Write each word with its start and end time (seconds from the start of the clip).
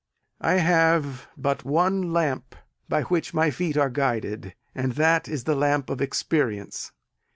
I 0.41 0.53
have 0.55 1.27
but 1.37 1.63
one 1.63 2.11
lamp 2.11 2.55
by 2.89 3.03
which 3.03 3.35
my 3.35 3.51
feet 3.51 3.77
are 3.77 3.91
guided; 3.91 4.55
and 4.73 4.93
that 4.93 5.27
is 5.27 5.43
the 5.43 5.53
lamp 5.53 5.91
of 5.91 6.01
experience. 6.01 6.91